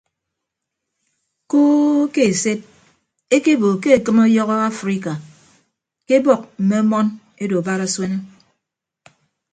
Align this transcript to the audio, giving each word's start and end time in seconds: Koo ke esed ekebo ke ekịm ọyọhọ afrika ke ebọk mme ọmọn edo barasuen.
Koo 1.51 1.99
ke 2.13 2.21
esed 2.33 2.59
ekebo 3.35 3.67
ke 3.81 3.89
ekịm 3.97 4.17
ọyọhọ 4.25 4.55
afrika 4.71 5.13
ke 6.05 6.13
ebọk 6.19 6.41
mme 6.61 6.75
ọmọn 6.83 7.07
edo 7.43 7.57
barasuen. 7.67 8.13